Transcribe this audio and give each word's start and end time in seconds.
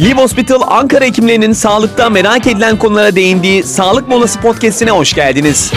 Live 0.00 0.20
Hospital 0.22 0.60
Ankara 0.66 1.04
hekimlerinin 1.04 1.52
sağlıkta 1.52 2.10
merak 2.10 2.46
edilen 2.46 2.78
konulara 2.78 3.16
değindiği 3.16 3.62
Sağlık 3.62 4.08
Molası 4.08 4.40
Podcast'ine 4.40 4.90
hoş 4.90 5.12
geldiniz. 5.12 5.72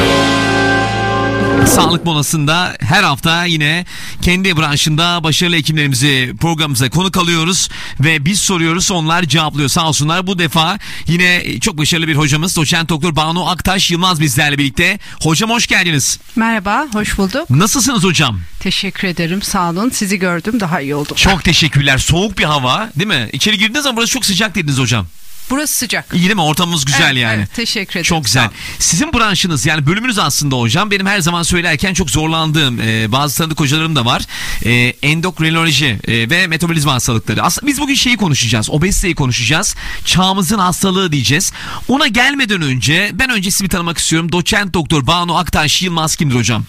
Sağlık 1.69 2.05
molasında 2.05 2.77
her 2.79 3.03
hafta 3.03 3.45
yine 3.45 3.85
kendi 4.21 4.57
branşında 4.57 5.23
başarılı 5.23 5.55
hekimlerimizi 5.55 6.33
programımıza 6.41 6.89
konuk 6.89 7.17
alıyoruz 7.17 7.69
ve 7.99 8.25
biz 8.25 8.39
soruyoruz 8.39 8.91
onlar 8.91 9.23
cevaplıyor 9.23 9.69
sağ 9.69 9.87
olsunlar. 9.87 10.27
Bu 10.27 10.39
defa 10.39 10.79
yine 11.07 11.59
çok 11.59 11.77
başarılı 11.77 12.07
bir 12.07 12.15
hocamız 12.15 12.55
doçent 12.55 12.89
doktor 12.89 13.15
Banu 13.15 13.49
Aktaş 13.49 13.91
Yılmaz 13.91 14.21
bizlerle 14.21 14.57
birlikte. 14.57 14.99
Hocam 15.21 15.49
hoş 15.49 15.67
geldiniz. 15.67 16.19
Merhaba, 16.35 16.87
hoş 16.93 17.17
bulduk. 17.17 17.49
Nasılsınız 17.49 18.03
hocam? 18.03 18.39
Teşekkür 18.59 19.07
ederim, 19.07 19.41
sağ 19.41 19.69
olun. 19.69 19.89
Sizi 19.89 20.19
gördüm, 20.19 20.59
daha 20.59 20.81
iyi 20.81 20.95
oldum. 20.95 21.15
Çok 21.15 21.43
teşekkürler. 21.43 21.97
Soğuk 21.97 22.37
bir 22.37 22.43
hava 22.43 22.89
değil 22.95 23.07
mi? 23.07 23.29
İçeri 23.33 23.57
girdiğiniz 23.57 23.83
zaman 23.83 23.97
burası 23.97 24.11
çok 24.13 24.25
sıcak 24.25 24.55
dediniz 24.55 24.79
hocam. 24.79 25.07
Burası 25.49 25.73
sıcak. 25.75 26.05
İyi 26.13 26.23
değil 26.23 26.35
mi? 26.35 26.41
Ortamımız 26.41 26.85
güzel 26.85 27.11
Evet, 27.11 27.17
yani. 27.23 27.37
evet, 27.37 27.53
teşekkür 27.55 27.91
ederim. 27.91 28.03
Çok 28.03 28.25
güzel. 28.25 28.49
Sizin 28.79 29.13
branşınız 29.13 29.65
yani 29.65 29.87
bölümünüz 29.87 30.19
aslında 30.19 30.55
hocam 30.55 30.91
benim 30.91 31.05
her 31.05 31.19
zaman 31.19 31.43
söylerken 31.43 31.93
çok 31.93 32.09
zorlandığım 32.09 32.81
e, 32.81 33.11
bazı 33.11 33.37
tanıdık 33.37 33.59
hocalarım 33.59 33.95
da 33.95 34.05
var. 34.05 34.21
E, 34.65 34.71
endokrinoloji 35.01 35.99
e, 36.07 36.29
ve 36.29 36.47
metabolizma 36.47 36.93
hastalıkları. 36.93 37.43
Aslında 37.43 37.67
biz 37.67 37.79
bugün 37.81 37.95
şeyi 37.95 38.17
konuşacağız. 38.17 38.69
Obeziteyi 38.69 39.15
konuşacağız. 39.15 39.75
Çağımızın 40.05 40.59
hastalığı 40.59 41.11
diyeceğiz. 41.11 41.51
Ona 41.87 42.07
gelmeden 42.07 42.61
önce 42.61 43.11
ben 43.13 43.29
önce 43.29 43.51
sizi 43.51 43.63
bir 43.63 43.69
tanımak 43.69 43.97
istiyorum. 43.97 44.31
Doçent 44.31 44.73
doktor 44.73 45.07
Banu 45.07 45.37
Aktaş 45.37 45.81
Yılmaz 45.81 46.15
kimdir 46.15 46.35
hocam? 46.35 46.63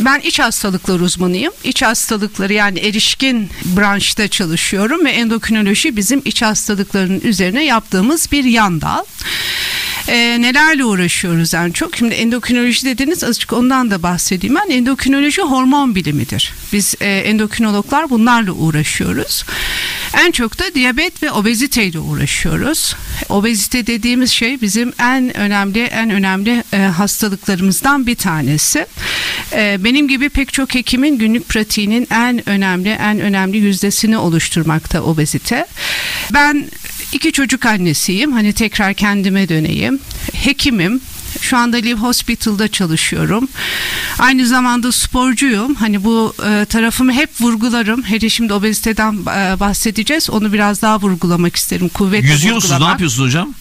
Ben 0.00 0.20
iç 0.20 0.38
hastalıkları 0.38 1.02
uzmanıyım. 1.02 1.52
İç 1.64 1.82
hastalıkları 1.82 2.52
yani 2.52 2.78
erişkin 2.78 3.50
branşta 3.64 4.28
çalışıyorum 4.28 5.04
ve 5.04 5.10
endokrinoloji 5.10 5.96
bizim 5.96 6.22
iç 6.24 6.42
hastalıklarının 6.42 7.20
üzerine 7.20 7.64
yaptığımız 7.64 7.97
bir 8.32 8.44
yan 8.44 8.80
dal. 8.80 9.04
Ee, 10.08 10.38
nelerle 10.40 10.84
uğraşıyoruz 10.84 11.54
en 11.54 11.70
çok? 11.70 11.96
Şimdi 11.96 12.14
endokrinoloji 12.14 12.86
dediniz 12.86 13.24
azıcık 13.24 13.52
ondan 13.52 13.90
da 13.90 14.02
bahsedeyim 14.02 14.56
ben. 14.56 14.70
Endokrinoloji 14.70 15.42
hormon 15.42 15.94
bilimidir. 15.94 16.54
Biz 16.72 16.94
e, 17.00 17.06
endokrinologlar 17.06 18.10
bunlarla 18.10 18.52
uğraşıyoruz. 18.52 19.44
En 20.14 20.30
çok 20.30 20.58
da 20.58 20.74
diyabet 20.74 21.22
ve 21.22 21.30
obeziteyle 21.30 21.98
uğraşıyoruz. 21.98 22.96
Obezite 23.28 23.86
dediğimiz 23.86 24.30
şey 24.30 24.60
bizim 24.60 24.92
en 25.00 25.36
önemli 25.36 25.82
en 25.82 26.10
önemli 26.10 26.64
e, 26.72 26.76
hastalıklarımızdan 26.76 28.06
bir 28.06 28.14
tanesi. 28.14 28.86
E, 29.52 29.84
benim 29.84 30.08
gibi 30.08 30.28
pek 30.28 30.52
çok 30.52 30.74
hekimin 30.74 31.18
günlük 31.18 31.48
pratiğinin 31.48 32.08
en 32.10 32.48
önemli 32.48 32.88
en 32.88 33.20
önemli 33.20 33.56
yüzdesini 33.56 34.18
oluşturmakta 34.18 35.02
obezite. 35.02 35.66
Ben 36.34 36.64
iki 37.12 37.32
çocuk 37.32 37.66
annesiyim. 37.66 38.32
Hani 38.32 38.52
tekrar 38.52 38.94
kendime 38.94 39.48
döneyim. 39.48 39.98
Hekimim. 40.32 41.00
Şu 41.40 41.56
anda 41.56 41.76
Live 41.76 42.00
Hospital'da 42.00 42.68
çalışıyorum. 42.68 43.48
Aynı 44.18 44.46
zamanda 44.46 44.92
sporcuyum. 44.92 45.74
Hani 45.74 46.04
bu 46.04 46.34
e, 46.46 46.64
tarafımı 46.64 47.12
hep 47.12 47.30
vurgularım. 47.40 48.02
Hele 48.02 48.28
şimdi 48.28 48.52
obeziteden 48.52 49.12
e, 49.12 49.60
bahsedeceğiz. 49.60 50.30
Onu 50.30 50.52
biraz 50.52 50.82
daha 50.82 51.00
vurgulamak 51.00 51.56
isterim. 51.56 51.88
Kuvvetle 51.88 52.28
Yüzüyor 52.28 52.54
musunuz? 52.54 52.80
Ne 52.80 52.86
yapıyorsunuz 52.88 53.28
hocam? 53.28 53.54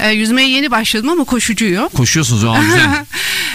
E, 0.00 0.10
yüzmeye 0.10 0.48
yeni 0.48 0.70
başladım 0.70 1.08
ama 1.08 1.24
koşucuyum. 1.24 1.88
Koşuyorsunuz. 1.88 2.44
Aa, 2.44 2.58
güzel. 2.58 2.88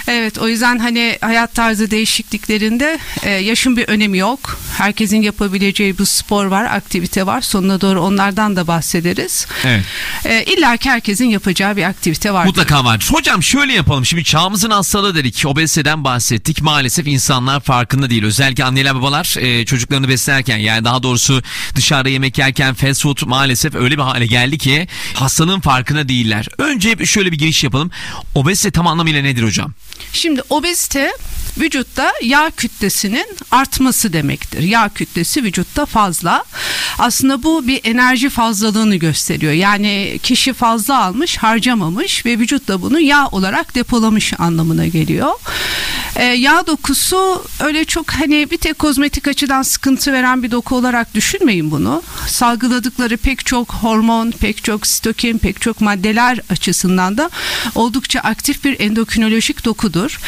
evet 0.09 0.37
o 0.37 0.47
yüzden 0.47 0.79
hani 0.79 1.17
hayat 1.21 1.55
tarzı 1.55 1.91
değişikliklerinde 1.91 2.99
e, 3.23 3.29
yaşın 3.29 3.77
bir 3.77 3.87
önemi 3.87 4.17
yok. 4.17 4.59
Herkesin 4.77 5.21
yapabileceği 5.21 5.97
bir 5.97 6.05
spor 6.05 6.45
var, 6.45 6.63
aktivite 6.65 7.25
var. 7.25 7.41
Sonuna 7.41 7.81
doğru 7.81 8.01
onlardan 8.01 8.55
da 8.55 8.67
bahsederiz. 8.67 9.47
Evet. 9.65 9.83
E, 10.25 10.43
İlla 10.43 10.77
ki 10.77 10.89
herkesin 10.89 11.25
yapacağı 11.25 11.77
bir 11.77 11.83
aktivite 11.83 12.33
var. 12.33 12.45
Mutlaka 12.45 12.85
var. 12.85 13.09
Hocam 13.11 13.43
şöyle 13.43 13.73
yapalım. 13.73 14.05
Şimdi 14.05 14.23
çağımızın 14.23 14.69
hastalığı 14.69 15.15
dedik. 15.15 15.43
Obeziteden 15.45 16.03
bahsettik. 16.03 16.61
Maalesef 16.61 17.07
insanlar 17.07 17.59
farkında 17.59 18.09
değil. 18.09 18.23
Özellikle 18.23 18.63
anneler 18.63 18.95
babalar 18.95 19.35
e, 19.39 19.65
çocuklarını 19.65 20.09
beslerken 20.09 20.57
yani 20.57 20.85
daha 20.85 21.03
doğrusu 21.03 21.41
dışarıda 21.75 22.09
yemek 22.09 22.37
yerken 22.37 22.73
fast 22.73 23.01
food 23.03 23.17
maalesef 23.25 23.75
öyle 23.75 23.97
bir 23.97 24.01
hale 24.03 24.25
geldi 24.25 24.57
ki 24.57 24.87
hastalığın 25.13 25.59
farkında 25.59 26.09
değiller. 26.09 26.47
Önce 26.57 27.05
şöyle 27.05 27.31
bir 27.31 27.37
giriş 27.37 27.63
yapalım. 27.63 27.91
Obezite 28.35 28.71
tam 28.71 28.87
anlamıyla 28.87 29.21
nedir 29.21 29.43
hocam? 29.43 29.73
Şimdi 30.13 30.41
obezite 30.49 31.11
vücutta 31.57 32.11
yağ 32.21 32.51
kütlesinin 32.57 33.27
artması 33.51 34.13
demektir. 34.13 34.63
Yağ 34.63 34.89
kütlesi 34.89 35.43
vücutta 35.43 35.85
fazla. 35.85 36.43
Aslında 36.99 37.43
bu 37.43 37.67
bir 37.67 37.81
enerji 37.83 38.29
fazlalığını 38.29 38.95
gösteriyor. 38.95 39.53
Yani 39.53 40.19
kişi 40.23 40.53
fazla 40.53 41.03
almış, 41.03 41.37
harcamamış 41.37 42.25
ve 42.25 42.39
vücut 42.39 42.67
da 42.67 42.81
bunu 42.81 42.99
yağ 42.99 43.27
olarak 43.27 43.75
depolamış 43.75 44.33
anlamına 44.39 44.87
geliyor. 44.87 45.31
Ee, 46.19 46.23
yağ 46.25 46.67
dokusu 46.67 47.43
öyle 47.59 47.85
çok 47.85 48.11
hani 48.11 48.51
bir 48.51 48.57
tek 48.57 48.79
kozmetik 48.79 49.27
açıdan 49.27 49.61
sıkıntı 49.61 50.13
veren 50.13 50.43
bir 50.43 50.51
doku 50.51 50.75
olarak 50.75 51.13
düşünmeyin 51.13 51.71
bunu. 51.71 52.03
Salgıladıkları 52.27 53.17
pek 53.17 53.45
çok 53.45 53.73
hormon, 53.73 54.31
pek 54.31 54.63
çok 54.63 54.87
sitokin, 54.87 55.37
pek 55.37 55.61
çok 55.61 55.81
maddeler 55.81 56.39
açısından 56.49 57.17
da 57.17 57.29
oldukça 57.75 58.19
aktif 58.19 58.63
bir 58.63 58.79
endokrinolojik 58.79 59.65
dokudur. 59.65 60.19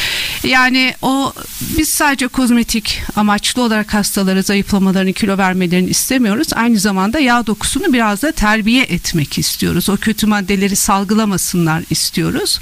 Yani 0.43 0.95
o 1.01 1.33
biz 1.77 1.89
sadece 1.89 2.27
kozmetik 2.27 3.01
amaçlı 3.15 3.61
olarak 3.61 3.93
hastalara 3.93 4.41
zayıflamalarını, 4.41 5.13
kilo 5.13 5.37
vermelerini 5.37 5.89
istemiyoruz. 5.89 6.47
Aynı 6.53 6.79
zamanda 6.79 7.19
yağ 7.19 7.47
dokusunu 7.47 7.93
biraz 7.93 8.21
da 8.21 8.31
terbiye 8.31 8.83
etmek 8.83 9.37
istiyoruz. 9.37 9.89
O 9.89 9.97
kötü 9.97 10.27
maddeleri 10.27 10.75
salgılamasınlar 10.75 11.83
istiyoruz. 11.89 12.59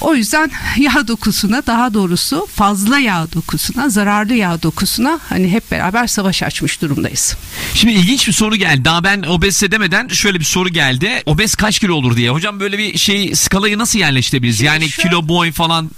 O 0.00 0.14
yüzden 0.14 0.50
yağ 0.76 1.08
dokusuna 1.08 1.66
daha 1.66 1.94
doğrusu 1.94 2.39
fazla 2.46 2.98
yağ 2.98 3.26
dokusuna, 3.34 3.88
zararlı 3.88 4.34
yağ 4.34 4.62
dokusuna 4.62 5.20
hani 5.28 5.48
hep 5.52 5.70
beraber 5.70 6.06
savaş 6.06 6.42
açmış 6.42 6.82
durumdayız. 6.82 7.36
Şimdi 7.74 7.92
ilginç 7.94 8.28
bir 8.28 8.32
soru 8.32 8.56
geldi. 8.56 8.84
Daha 8.84 9.04
ben 9.04 9.22
obezite 9.22 9.70
demeden 9.70 10.08
şöyle 10.08 10.40
bir 10.40 10.44
soru 10.44 10.68
geldi. 10.68 11.22
Obez 11.26 11.54
kaç 11.54 11.78
kilo 11.78 11.94
olur 11.94 12.16
diye. 12.16 12.30
Hocam 12.30 12.60
böyle 12.60 12.78
bir 12.78 12.98
şey 12.98 13.34
skalayı 13.34 13.78
nasıl 13.78 13.98
yerleştirebiliriz? 13.98 14.56
Şimdi 14.56 14.66
Yani 14.68 14.88
şu- 14.88 15.02
kilo 15.02 15.28
boy 15.28 15.52
falan 15.52 15.90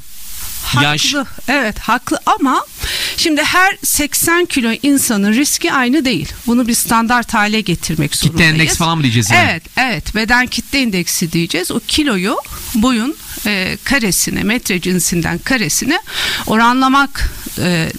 yaş. 0.82 1.14
Haklı. 1.14 1.26
Evet 1.48 1.78
haklı 1.78 2.18
ama 2.26 2.64
şimdi 3.16 3.42
her 3.42 3.76
80 3.84 4.44
kilo 4.44 4.72
insanın 4.82 5.32
riski 5.32 5.72
aynı 5.72 6.04
değil. 6.04 6.28
Bunu 6.46 6.68
bir 6.68 6.74
standart 6.74 7.34
hale 7.34 7.60
getirmek 7.60 8.12
Kitle 8.12 8.26
zorundayız. 8.28 8.52
endeks 8.54 8.76
falan 8.76 8.96
mı 8.96 9.02
diyeceğiz 9.02 9.30
yani? 9.30 9.48
Evet 9.50 9.62
evet 9.76 10.14
beden 10.14 10.46
kitle 10.46 10.80
indeksi 10.82 11.32
diyeceğiz. 11.32 11.70
O 11.70 11.80
kiloyu 11.88 12.36
boyun 12.74 13.16
e, 13.46 13.78
karesine 13.84 14.42
metre 14.42 14.80
cinsinden 14.80 15.38
karesine 15.38 15.98
oranlamak 16.46 17.30
e, 17.58 17.92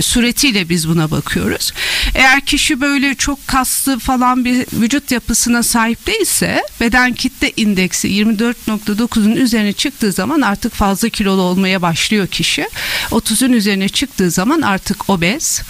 suretiyle 0.00 0.68
biz 0.68 0.88
buna 0.88 1.10
bakıyoruz. 1.10 1.72
Eğer 2.18 2.40
kişi 2.40 2.80
böyle 2.80 3.14
çok 3.14 3.48
kaslı 3.48 3.98
falan 3.98 4.44
bir 4.44 4.66
vücut 4.72 5.10
yapısına 5.10 5.62
sahip 5.62 6.06
değilse 6.06 6.62
beden 6.80 7.14
kitle 7.14 7.52
indeksi 7.56 8.08
24.9'un 8.08 9.36
üzerine 9.36 9.72
çıktığı 9.72 10.12
zaman 10.12 10.40
artık 10.40 10.74
fazla 10.74 11.08
kilolu 11.08 11.40
olmaya 11.42 11.82
başlıyor 11.82 12.26
kişi. 12.26 12.68
30'un 13.10 13.52
üzerine 13.52 13.88
çıktığı 13.88 14.30
zaman 14.30 14.60
artık 14.62 15.10
obez. 15.10 15.62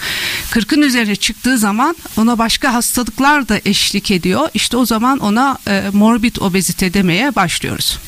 40'ın 0.51 0.81
üzerine 0.81 1.15
çıktığı 1.15 1.57
zaman 1.57 1.95
ona 2.17 2.37
başka 2.37 2.73
hastalıklar 2.73 3.49
da 3.49 3.61
eşlik 3.65 4.11
ediyor. 4.11 4.49
İşte 4.53 4.77
o 4.77 4.85
zaman 4.85 5.19
ona 5.19 5.57
e, 5.67 5.83
morbid 5.93 6.35
obezite 6.35 6.93
demeye 6.93 7.35
başlıyoruz. 7.35 7.99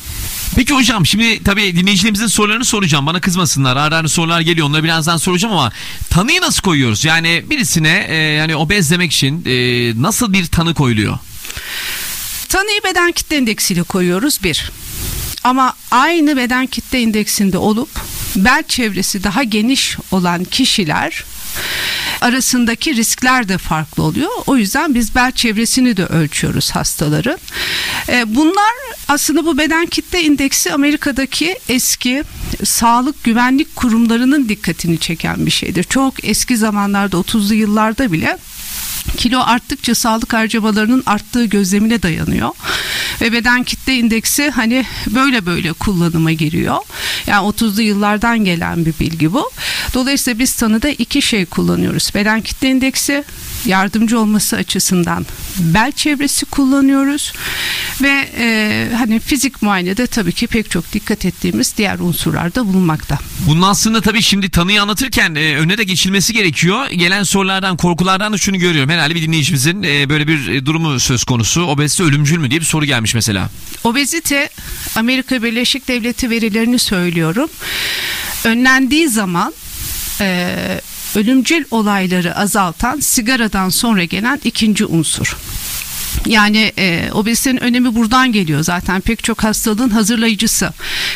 Peki 0.56 0.74
hocam 0.74 1.06
şimdi 1.06 1.44
tabii 1.44 1.76
dinleyicilerimizin 1.76 2.26
sorularını 2.26 2.64
soracağım. 2.64 3.06
Bana 3.06 3.20
kızmasınlar. 3.20 3.76
Ara 3.76 3.96
ara 3.96 4.08
sorular 4.08 4.40
geliyor. 4.40 4.66
Onları 4.66 4.84
birazdan 4.84 5.16
soracağım 5.16 5.54
ama 5.54 5.72
tanıyı 6.10 6.40
nasıl 6.40 6.62
koyuyoruz? 6.62 7.04
Yani 7.04 7.44
birisine 7.50 8.06
e, 8.08 8.14
yani 8.14 8.56
obez 8.56 8.90
demek 8.90 9.12
için 9.12 9.44
e, 9.46 9.52
nasıl 10.02 10.32
bir 10.32 10.46
tanı 10.46 10.74
koyuluyor? 10.74 11.18
Tanıyı 12.48 12.80
beden 12.84 13.12
kitle 13.12 13.38
indeksiyle 13.38 13.82
koyuyoruz 13.82 14.42
bir. 14.44 14.70
Ama 15.44 15.74
aynı 15.90 16.36
beden 16.36 16.66
kitle 16.66 17.00
indeksinde 17.00 17.58
olup 17.58 17.90
bel 18.36 18.62
çevresi 18.68 19.24
daha 19.24 19.42
geniş 19.42 19.96
olan 20.10 20.44
kişiler 20.44 21.24
arasındaki 22.20 22.96
riskler 22.96 23.48
de 23.48 23.58
farklı 23.58 24.02
oluyor. 24.02 24.30
O 24.46 24.56
yüzden 24.56 24.94
biz 24.94 25.14
bel 25.14 25.32
çevresini 25.32 25.96
de 25.96 26.06
ölçüyoruz 26.06 26.70
hastaların. 26.70 27.38
E, 28.08 28.34
bunlar 28.34 28.72
aslında 29.08 29.46
bu 29.46 29.58
beden 29.58 29.86
kitle 29.86 30.22
indeksi 30.22 30.72
Amerika'daki 30.72 31.58
eski 31.68 32.24
sağlık 32.64 33.24
güvenlik 33.24 33.76
kurumlarının 33.76 34.48
dikkatini 34.48 34.98
çeken 34.98 35.46
bir 35.46 35.50
şeydir. 35.50 35.84
Çok 35.84 36.24
eski 36.24 36.56
zamanlarda 36.56 37.16
30'lu 37.16 37.54
yıllarda 37.54 38.12
bile 38.12 38.38
Kilo 39.16 39.40
arttıkça 39.40 39.94
sağlık 39.94 40.32
harcamalarının 40.32 41.02
arttığı 41.06 41.44
gözlemine 41.44 42.02
dayanıyor. 42.02 42.50
Ve 43.20 43.32
beden 43.32 43.62
kitle 43.64 43.94
indeksi 43.94 44.50
hani 44.50 44.86
böyle 45.06 45.46
böyle 45.46 45.72
kullanıma 45.72 46.32
giriyor. 46.32 46.76
Yani 47.26 47.48
30'lu 47.48 47.82
yıllardan 47.82 48.44
gelen 48.44 48.86
bir 48.86 48.94
bilgi 49.00 49.32
bu. 49.32 49.50
Dolayısıyla 49.94 50.38
biz 50.38 50.54
tanıda 50.54 50.88
iki 50.88 51.22
şey 51.22 51.46
kullanıyoruz. 51.46 52.10
Beden 52.14 52.40
kitle 52.40 52.70
indeksi 52.70 53.24
yardımcı 53.66 54.20
olması 54.20 54.56
açısından 54.56 55.26
bel 55.58 55.92
çevresi 55.92 56.46
kullanıyoruz 56.46 57.32
ve 58.02 58.28
e, 58.38 58.88
hani 58.96 59.20
fizik 59.20 59.62
muayenede 59.62 60.06
tabii 60.06 60.32
ki 60.32 60.46
pek 60.46 60.70
çok 60.70 60.92
dikkat 60.92 61.24
ettiğimiz 61.24 61.76
diğer 61.76 61.98
unsurlar 61.98 62.54
da 62.54 62.66
bulunmakta. 62.66 63.18
Bunun 63.46 63.62
aslında 63.62 64.00
tabii 64.00 64.22
şimdi 64.22 64.50
tanıyı 64.50 64.82
anlatırken 64.82 65.34
e, 65.34 65.56
önüne 65.56 65.78
de 65.78 65.84
geçilmesi 65.84 66.32
gerekiyor. 66.32 66.90
Gelen 66.90 67.22
sorulardan, 67.22 67.76
korkulardan 67.76 68.32
da 68.32 68.38
şunu 68.38 68.58
görüyorum. 68.58 68.90
Herhalde 68.90 69.14
bir 69.14 69.22
dinleyicimizin 69.22 69.82
e, 69.82 70.08
böyle 70.08 70.28
bir 70.28 70.48
e, 70.48 70.66
durumu 70.66 71.00
söz 71.00 71.24
konusu. 71.24 71.62
Obezite 71.62 72.04
ölümcül 72.04 72.38
mü 72.38 72.50
diye 72.50 72.60
bir 72.60 72.66
soru 72.66 72.84
gelmiş 72.84 73.14
mesela. 73.14 73.50
Obezite 73.84 74.48
Amerika 74.96 75.42
Birleşik 75.42 75.88
Devleti 75.88 76.30
verilerini 76.30 76.78
söylüyorum. 76.78 77.50
Önlendiği 78.44 79.08
zaman 79.08 79.54
e, 80.22 80.80
ölümcül 81.14 81.64
olayları 81.70 82.36
azaltan 82.36 83.00
sigaradan 83.00 83.68
sonra 83.68 84.04
gelen 84.04 84.40
ikinci 84.44 84.86
unsur. 84.86 85.36
Yani 86.26 86.72
e, 86.78 87.08
obezitenin 87.12 87.62
önemi 87.62 87.94
buradan 87.94 88.32
geliyor 88.32 88.62
zaten 88.62 89.00
pek 89.00 89.24
çok 89.24 89.44
hastalığın 89.44 89.90
hazırlayıcısı. 89.90 90.72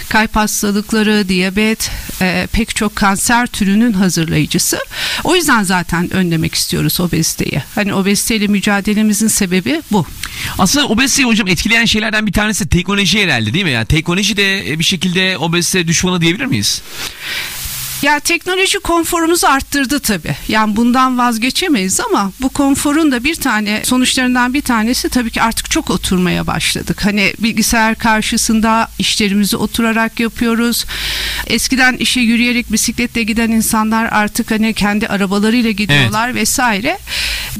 Kalp 0.08 0.36
hastalıkları, 0.36 1.28
diyabet, 1.28 1.90
e, 2.20 2.48
pek 2.52 2.76
çok 2.76 2.96
kanser 2.96 3.46
türünün 3.46 3.92
hazırlayıcısı. 3.92 4.78
O 5.24 5.36
yüzden 5.36 5.62
zaten 5.62 6.12
önlemek 6.12 6.54
istiyoruz 6.54 7.00
obeziteyi. 7.00 7.62
Hani 7.74 7.94
obeziteyle 7.94 8.46
mücadelemizin 8.46 9.28
sebebi 9.28 9.82
bu. 9.92 10.06
Aslında 10.58 10.86
obeziteyi 10.86 11.28
hocam 11.28 11.48
etkileyen 11.48 11.84
şeylerden 11.84 12.26
bir 12.26 12.32
tanesi 12.32 12.68
teknoloji 12.68 13.22
herhalde 13.22 13.54
değil 13.54 13.64
mi? 13.64 13.70
Yani 13.70 13.86
teknoloji 13.86 14.36
de 14.36 14.70
e, 14.70 14.78
bir 14.78 14.84
şekilde 14.84 15.38
obezite 15.38 15.88
düşmanı 15.88 16.20
diyebilir 16.20 16.46
miyiz? 16.46 16.82
Ya 18.02 18.20
teknoloji 18.20 18.78
konforumuzu 18.78 19.46
arttırdı 19.46 20.00
tabii. 20.00 20.36
Yani 20.48 20.76
bundan 20.76 21.18
vazgeçemeyiz 21.18 22.00
ama 22.00 22.32
bu 22.40 22.48
konforun 22.48 23.12
da 23.12 23.24
bir 23.24 23.34
tane 23.34 23.82
sonuçlarından 23.84 24.54
bir 24.54 24.62
tanesi 24.62 25.08
tabii 25.08 25.30
ki 25.30 25.42
artık 25.42 25.70
çok 25.70 25.90
oturmaya 25.90 26.46
başladık. 26.46 27.04
Hani 27.04 27.34
bilgisayar 27.38 27.94
karşısında 27.94 28.88
işlerimizi 28.98 29.56
oturarak 29.56 30.20
yapıyoruz. 30.20 30.84
Eskiden 31.46 31.96
işe 31.96 32.20
yürüyerek 32.20 32.72
bisikletle 32.72 33.22
giden 33.22 33.50
insanlar 33.50 34.04
artık 34.04 34.50
hani 34.50 34.74
kendi 34.74 35.08
arabalarıyla 35.08 35.70
gidiyorlar 35.70 36.28
evet. 36.28 36.40
vesaire. 36.40 36.98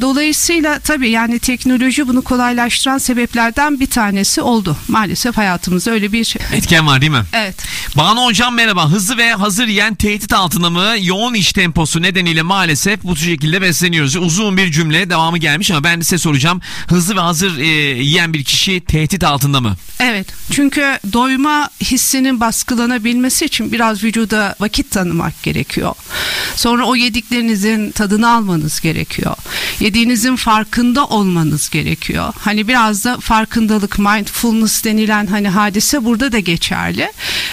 Dolayısıyla 0.01 0.79
tabii 0.79 1.11
yani 1.11 1.39
teknoloji 1.39 2.09
bunu 2.09 2.23
kolaylaştıran 2.23 2.99
sebeplerden 2.99 3.81
bir 3.81 3.87
tanesi 3.87 4.41
oldu. 4.41 4.77
Maalesef 4.89 5.37
hayatımızda 5.37 5.91
öyle 5.91 6.13
bir 6.13 6.37
etken 6.53 6.87
var 6.87 7.01
değil 7.01 7.13
mi? 7.13 7.25
Evet. 7.33 7.55
Banu 7.97 8.25
hocam 8.25 8.55
merhaba. 8.55 8.91
Hızlı 8.91 9.17
ve 9.17 9.33
hazır 9.33 9.67
yiyen 9.67 9.95
tehdit 9.95 10.33
altında 10.33 10.71
mı 10.71 10.95
yoğun 11.01 11.35
iş 11.35 11.53
temposu 11.53 12.03
nedeniyle 12.03 12.43
maalesef 12.43 13.03
bu 13.03 13.17
şekilde 13.17 13.63
besleniyoruz. 13.63 14.17
Uzun 14.17 14.57
bir 14.57 14.73
cümle 14.73 15.11
devamı 15.11 15.39
gelmiş 15.39 15.71
ama 15.71 15.85
ben 15.85 16.01
size 16.01 16.19
soracağım. 16.19 16.61
Hızlı 16.89 17.17
ve 17.17 17.21
hazır 17.21 17.59
e, 17.59 17.67
yiyen 18.03 18.35
bir 18.35 18.45
kişi 18.45 18.81
tehdit 18.81 19.25
altında 19.25 19.61
mı? 19.61 19.77
Evet. 20.01 20.27
Çünkü 20.53 20.99
doyma 21.13 21.71
hissinin 21.81 22.41
baskılanabilmesi 22.41 23.45
için 23.45 23.73
biraz 23.73 24.05
vücuda 24.05 24.55
vakit 24.61 24.91
tanımak 24.91 25.43
gerekiyor. 25.43 25.95
Sonra 26.57 26.85
o 26.85 26.97
yediklerinizin 26.97 27.91
tadını 27.91 28.31
almanız 28.31 28.81
gerekiyor. 28.81 29.37
Yediğinizin 29.87 30.37
farkında 30.37 31.05
olmanız 31.05 31.71
gerekiyor. 31.71 32.33
Hani 32.39 32.69
biraz 32.69 33.05
da 33.05 33.19
farkındalık, 33.21 33.99
mindfulness 33.99 34.85
denilen 34.85 35.27
hani 35.27 35.49
hadise 35.49 36.05
burada 36.05 36.33
da 36.33 36.39
geçerli. 36.39 37.13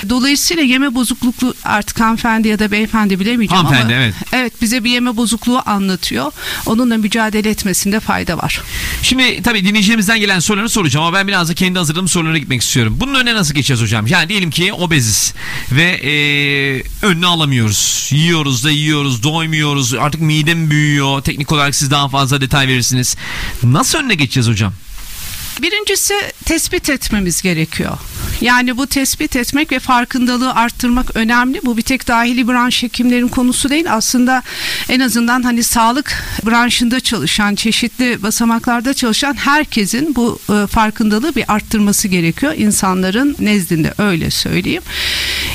Dolayısıyla 0.09 0.63
yeme 0.63 0.95
bozukluklu 0.95 1.53
artık 1.63 2.00
hanımefendi 2.00 2.47
ya 2.47 2.59
da 2.59 2.71
beyefendi 2.71 3.19
bilemeyeceğim 3.19 3.65
hanımefendi, 3.65 3.94
ama 3.94 4.03
evet. 4.03 4.15
evet 4.33 4.62
bize 4.62 4.83
bir 4.83 4.91
yeme 4.91 5.18
bozukluğu 5.18 5.62
anlatıyor. 5.65 6.31
Onunla 6.65 6.97
mücadele 6.97 7.50
etmesinde 7.50 8.00
fayda 8.00 8.38
var. 8.38 8.62
Şimdi 9.01 9.41
tabii 9.44 9.65
dinleyicilerimizden 9.65 10.19
gelen 10.19 10.39
soruları 10.39 10.69
soracağım 10.69 11.06
ama 11.06 11.18
ben 11.18 11.27
biraz 11.27 11.50
da 11.50 11.53
kendi 11.53 11.80
hazırladığım 11.80 12.07
sorulara 12.07 12.38
gitmek 12.38 12.62
istiyorum. 12.62 12.97
Bunun 13.00 13.15
önüne 13.15 13.35
nasıl 13.35 13.53
geçeceğiz 13.53 13.81
hocam? 13.81 14.07
Yani 14.07 14.30
diyelim 14.30 14.50
ki 14.50 14.74
obeziz 14.74 15.33
ve 15.71 15.83
e, 15.83 16.13
önünü 17.06 17.27
alamıyoruz. 17.27 18.09
Yiyoruz 18.13 18.63
da 18.63 18.71
yiyoruz, 18.71 19.24
doymuyoruz. 19.24 19.94
Artık 19.94 20.21
midem 20.21 20.69
büyüyor. 20.69 21.21
Teknik 21.21 21.51
olarak 21.51 21.75
siz 21.75 21.91
daha 21.91 22.09
fazla 22.09 22.23
detay 22.31 22.68
verirsiniz. 22.68 23.16
Nasıl 23.64 24.00
önüne 24.00 24.16
geçeceğiz 24.16 24.50
hocam? 24.50 24.74
Birincisi 25.62 26.14
tespit 26.46 26.90
etmemiz 26.90 27.42
gerekiyor. 27.42 27.98
Yani 28.42 28.78
bu 28.78 28.88
tespit 28.88 29.36
etmek 29.36 29.72
ve 29.72 29.80
farkındalığı 29.80 30.54
arttırmak 30.54 31.16
önemli. 31.16 31.62
Bu 31.66 31.78
bir 31.78 31.81
tek 31.81 32.08
dahili 32.08 32.48
branş 32.48 32.84
hekimlerin 32.84 33.28
konusu 33.28 33.70
değil. 33.70 33.94
Aslında 33.94 34.44
en 34.90 35.00
azından 35.00 35.44
hani 35.44 35.64
sağlık 35.64 36.24
branşında 36.46 37.00
çalışan, 37.00 37.56
çeşitli 37.56 38.24
basamaklarda 38.24 38.94
çalışan 38.94 39.34
herkesin 39.34 40.16
bu 40.16 40.40
e, 40.50 40.68
farkındalığı 40.68 41.36
bir 41.36 41.54
arttırması 41.54 42.08
gerekiyor. 42.08 42.54
insanların 42.58 43.36
nezdinde 43.40 43.94
öyle 43.98 44.31
söyleyeyim. 44.31 44.84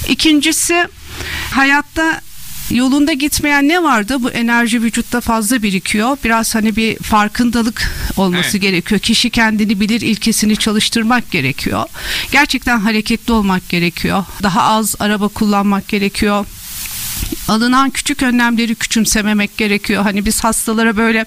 İkincisi 0.09 0.87
hayatta 1.51 2.21
yolunda 2.71 3.13
gitmeyen 3.13 3.69
ne 3.69 3.83
vardı? 3.83 4.17
Bu 4.23 4.31
enerji 4.31 4.83
vücutta 4.83 5.21
fazla 5.21 5.63
birikiyor. 5.63 6.17
Biraz 6.25 6.55
hani 6.55 6.77
bir 6.77 6.97
farkındalık 6.97 7.93
olması 8.17 8.51
evet. 8.51 8.63
gerekiyor. 8.63 9.01
Kişi 9.01 9.31
kendini 9.31 9.81
bilir 9.81 10.01
ilkesini 10.01 10.57
çalıştırmak 10.57 11.31
gerekiyor. 11.31 11.85
Gerçekten 12.33 12.79
hareketli 12.79 13.33
olmak 13.33 13.69
gerekiyor. 13.69 14.25
Daha 14.43 14.63
az 14.63 14.95
araba 15.01 15.29
kullanmak 15.29 15.89
gerekiyor 15.89 16.47
alınan 17.49 17.91
küçük 17.91 18.23
önlemleri 18.23 18.75
küçümsememek 18.75 19.57
gerekiyor. 19.57 20.03
Hani 20.03 20.25
biz 20.25 20.45
hastalara 20.45 20.97
böyle 20.97 21.27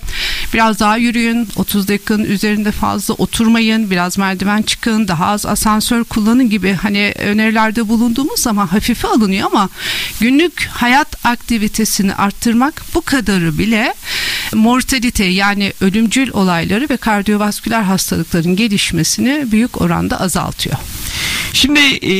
biraz 0.53 0.80
daha 0.80 0.98
yürüyün, 0.98 1.48
30 1.56 1.88
dakikanın 1.88 2.24
üzerinde 2.24 2.71
fazla 2.71 3.13
oturmayın, 3.13 3.92
biraz 3.92 4.18
merdiven 4.18 4.62
çıkın, 4.62 5.07
daha 5.07 5.25
az 5.25 5.45
asansör 5.45 6.03
kullanın 6.03 6.50
gibi 6.50 6.74
hani 6.74 7.13
önerilerde 7.19 7.88
bulunduğumuz 7.88 8.39
zaman 8.39 8.68
hafife 8.68 9.07
alınıyor 9.07 9.48
ama 9.51 9.69
günlük 10.19 10.69
hayat 10.74 11.25
aktivitesini 11.25 12.15
arttırmak 12.15 12.83
bu 12.95 13.01
kadarı 13.01 13.57
bile 13.57 13.94
mortalite 14.53 15.25
yani 15.25 15.74
ölümcül 15.81 16.30
olayları 16.33 16.89
ve 16.89 16.98
kardiyovasküler 16.98 17.81
hastalıkların 17.81 18.56
gelişmesini 18.56 19.51
büyük 19.51 19.81
oranda 19.81 20.21
azaltıyor. 20.21 20.75
Şimdi 21.53 21.80
e, 21.80 22.13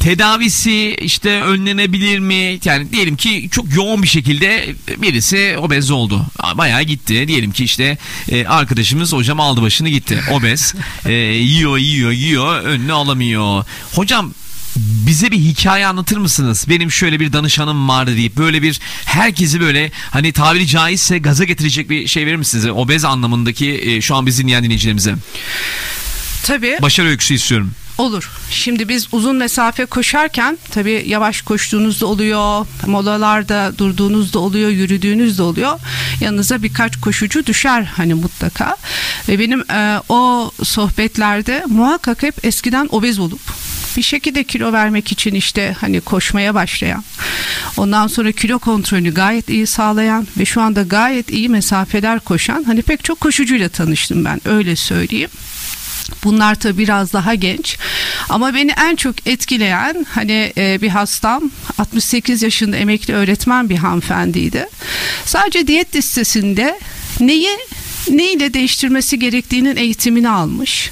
tedavisi 0.00 0.96
işte 1.00 1.42
önlenebilir 1.42 2.18
mi? 2.18 2.58
Yani 2.64 2.92
diyelim 2.92 3.16
ki 3.16 3.48
çok 3.50 3.74
yoğun 3.74 4.02
bir 4.02 4.08
şekilde 4.08 4.74
birisi 4.98 5.56
obez 5.58 5.90
oldu. 5.90 6.26
Bayağı 6.54 6.82
gitti. 6.82 7.28
Diyelim 7.28 7.52
ki 7.52 7.64
işte 7.64 7.98
e, 8.28 8.46
arkadaşımız 8.46 9.12
hocam 9.12 9.40
aldı 9.40 9.62
başını 9.62 9.88
gitti. 9.88 10.20
Obez. 10.32 10.74
E, 11.06 11.12
yiyor 11.12 11.78
yiyor 11.78 12.10
yiyor 12.10 12.62
önünü 12.62 12.92
alamıyor. 12.92 13.64
Hocam 13.94 14.34
bize 14.76 15.30
bir 15.30 15.38
hikaye 15.38 15.86
anlatır 15.86 16.16
mısınız? 16.16 16.66
Benim 16.68 16.90
şöyle 16.90 17.20
bir 17.20 17.32
danışanım 17.32 17.88
vardı 17.88 18.16
deyip 18.16 18.36
böyle 18.36 18.62
bir 18.62 18.80
herkesi 19.04 19.60
böyle 19.60 19.92
hani 20.10 20.32
tabiri 20.32 20.66
caizse 20.66 21.18
gaza 21.18 21.44
getirecek 21.44 21.90
bir 21.90 22.06
şey 22.06 22.26
verir 22.26 22.36
misiniz? 22.36 22.66
Obez 22.66 23.04
anlamındaki 23.04 23.80
e, 23.84 24.00
şu 24.00 24.14
an 24.14 24.26
bizi 24.26 24.42
dinleyen 24.42 24.64
dinleyicilerimize. 24.64 25.14
Tabii. 26.46 26.78
Başarı 26.82 27.08
öyküsü 27.08 27.34
istiyorum. 27.34 27.70
Olur. 27.98 28.30
Şimdi 28.50 28.88
biz 28.88 29.08
uzun 29.12 29.36
mesafe 29.36 29.86
koşarken 29.86 30.58
tabii 30.70 31.04
yavaş 31.06 31.42
koştuğunuzda 31.42 32.06
oluyor, 32.06 32.66
molalarda 32.86 33.72
durduğunuzda 33.78 34.38
oluyor, 34.38 34.70
yürüdüğünüzde 34.70 35.42
oluyor. 35.42 35.80
Yanınıza 36.20 36.62
birkaç 36.62 37.00
koşucu 37.00 37.46
düşer 37.46 37.82
hani 37.82 38.14
mutlaka. 38.14 38.76
Ve 39.28 39.38
benim 39.38 39.70
e, 39.70 40.00
o 40.08 40.50
sohbetlerde 40.62 41.64
muhakkak 41.68 42.22
hep 42.22 42.44
eskiden 42.44 42.88
obez 42.92 43.18
olup 43.18 43.40
bir 43.96 44.02
şekilde 44.02 44.44
kilo 44.44 44.72
vermek 44.72 45.12
için 45.12 45.34
işte 45.34 45.76
hani 45.80 46.00
koşmaya 46.00 46.54
başlayan 46.54 47.04
ondan 47.76 48.06
sonra 48.06 48.32
kilo 48.32 48.58
kontrolünü 48.58 49.14
gayet 49.14 49.50
iyi 49.50 49.66
sağlayan 49.66 50.26
ve 50.38 50.44
şu 50.44 50.60
anda 50.60 50.82
gayet 50.82 51.30
iyi 51.30 51.48
mesafeler 51.48 52.20
koşan 52.20 52.64
hani 52.64 52.82
pek 52.82 53.04
çok 53.04 53.20
koşucuyla 53.20 53.68
tanıştım 53.68 54.24
ben 54.24 54.40
öyle 54.44 54.76
söyleyeyim. 54.76 55.30
Bunlar 56.24 56.54
tabi 56.54 56.78
biraz 56.78 57.12
daha 57.12 57.34
genç. 57.34 57.78
Ama 58.28 58.54
beni 58.54 58.70
en 58.70 58.96
çok 58.96 59.26
etkileyen 59.26 60.06
hani 60.10 60.52
e, 60.56 60.78
bir 60.82 60.88
hastam 60.88 61.50
68 61.78 62.42
yaşında 62.42 62.76
emekli 62.76 63.14
öğretmen 63.14 63.68
bir 63.68 63.76
hanımefendiydi. 63.76 64.66
Sadece 65.24 65.66
diyet 65.66 65.96
listesinde 65.96 66.78
neyi 67.20 67.58
neyle 68.10 68.54
değiştirmesi 68.54 69.18
gerektiğinin 69.18 69.76
eğitimini 69.76 70.28
almış. 70.28 70.90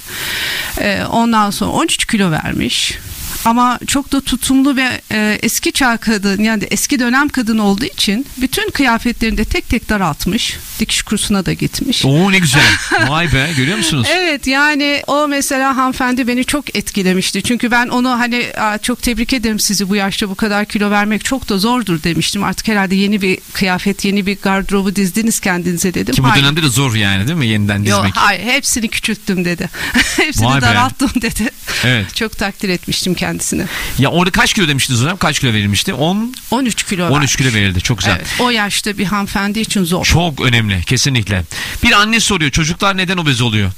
E, 0.81 1.03
ondan 1.03 1.49
sonra 1.49 1.71
13 1.71 2.05
kilo 2.05 2.31
vermiş 2.31 2.97
Ama 3.45 3.79
çok 3.87 4.11
da 4.11 4.21
tutumlu 4.21 4.75
ve 4.75 5.01
e, 5.11 5.39
eski 5.43 5.71
çağ 5.71 5.97
kadın 5.97 6.43
yani 6.43 6.63
eski 6.71 6.99
dönem 6.99 7.29
kadın 7.29 7.57
olduğu 7.57 7.85
için 7.85 8.25
bütün 8.37 8.69
kıyafetlerini 8.71 9.37
de 9.37 9.45
tek 9.45 9.69
tek 9.69 9.89
daraltmış. 9.89 10.57
Dikiş 10.79 11.01
kursuna 11.01 11.45
da 11.45 11.53
gitmiş. 11.53 12.05
Oo 12.05 12.31
ne 12.31 12.39
güzel. 12.39 12.61
Vay 13.07 13.33
be 13.33 13.49
görüyor 13.57 13.77
musunuz? 13.77 14.07
Evet 14.11 14.47
yani 14.47 15.01
o 15.07 15.27
mesela 15.27 15.77
hanımefendi 15.77 16.27
beni 16.27 16.45
çok 16.45 16.75
etkilemişti. 16.75 17.41
Çünkü 17.43 17.71
ben 17.71 17.87
onu 17.87 18.09
hani 18.09 18.45
"Aa, 18.57 18.77
çok 18.77 19.01
tebrik 19.01 19.33
ederim 19.33 19.59
sizi 19.59 19.89
bu 19.89 19.95
yaşta 19.95 20.29
bu 20.29 20.35
kadar 20.35 20.65
kilo 20.65 20.89
vermek 20.91 21.25
çok 21.25 21.49
da 21.49 21.57
zordur 21.57 22.03
demiştim. 22.03 22.43
Artık 22.43 22.67
herhalde 22.67 22.95
yeni 22.95 23.21
bir 23.21 23.37
kıyafet, 23.53 24.05
yeni 24.05 24.25
bir 24.25 24.37
gardırobu 24.41 24.95
dizdiniz 24.95 25.39
kendinize 25.39 25.93
dedim. 25.93 26.15
Ki 26.15 26.23
bu 26.23 26.29
Hayır. 26.29 26.43
dönemde 26.43 26.63
de 26.63 26.67
zor 26.69 26.95
yani 26.95 27.27
değil 27.27 27.37
mi 27.39 27.47
yeniden 27.47 27.77
Yok 27.83 27.85
dizmek? 27.97 28.17
hayır 28.17 28.41
hepsini 28.43 28.87
küçülttüm 28.87 29.45
dedi. 29.45 29.69
hepsini 30.17 30.45
Vay 30.45 30.57
be. 30.57 30.65
daralttım 30.65 31.11
dedi. 31.21 31.49
Evet. 31.85 32.15
Çok 32.15 32.37
takdir 32.37 32.69
etmiştim 32.69 33.13
kendisini. 33.33 33.65
Ya 33.99 34.09
orada 34.09 34.31
kaç 34.31 34.53
kilo 34.53 34.67
demiştiniz 34.67 35.01
hocam? 35.01 35.17
Kaç 35.17 35.39
kilo 35.39 35.53
verilmişti? 35.53 35.93
10 35.93 36.33
13 36.51 36.83
kilo 36.83 37.09
13 37.09 37.35
kilo 37.35 37.53
verildi. 37.53 37.81
Çok 37.81 37.97
güzel. 37.97 38.15
Evet, 38.15 38.27
o 38.39 38.49
yaşta 38.49 38.97
bir 38.97 39.05
hanımefendi 39.05 39.59
için 39.59 39.83
zor. 39.83 40.05
Çok 40.05 40.41
önemli 40.41 40.83
kesinlikle. 40.85 41.43
Bir 41.83 41.91
anne 41.91 42.19
soruyor 42.19 42.51
çocuklar 42.51 42.97
neden 42.97 43.17
obez 43.17 43.41
oluyor? 43.41 43.71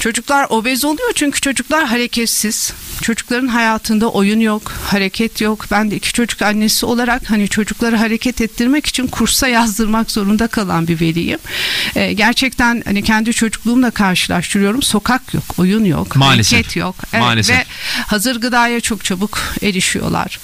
Çocuklar 0.00 0.46
obez 0.50 0.84
oluyor 0.84 1.12
çünkü 1.14 1.40
çocuklar 1.40 1.86
hareketsiz. 1.86 2.72
Çocukların 3.02 3.48
hayatında 3.48 4.08
oyun 4.10 4.40
yok, 4.40 4.72
hareket 4.90 5.40
yok. 5.40 5.66
Ben 5.70 5.90
de 5.90 5.96
iki 5.96 6.12
çocuk 6.12 6.42
annesi 6.42 6.86
olarak 6.86 7.30
hani 7.30 7.48
çocukları 7.48 7.96
hareket 7.96 8.40
ettirmek 8.40 8.86
için 8.86 9.06
kursa 9.06 9.48
yazdırmak 9.48 10.10
zorunda 10.10 10.46
kalan 10.46 10.88
bir 10.88 11.00
veliyim. 11.00 11.38
Ee, 11.96 12.12
gerçekten 12.12 12.82
hani 12.84 13.02
kendi 13.02 13.32
çocukluğumla 13.32 13.90
karşılaştırıyorum. 13.90 14.82
Sokak 14.82 15.34
yok, 15.34 15.44
oyun 15.58 15.84
yok, 15.84 16.16
Maalesef. 16.16 16.52
hareket 16.52 16.76
yok. 16.76 16.94
Evet, 17.12 17.22
Maalesef. 17.22 17.56
Ve 17.56 17.64
hazır 18.06 18.40
gıdaya 18.40 18.77
çok 18.80 19.04
çabuk 19.04 19.38
erişiyorlar. 19.62 20.40